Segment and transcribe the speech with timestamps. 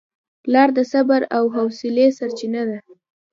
[0.43, 2.79] پلار د صبر او حوصلې سرچینه ده.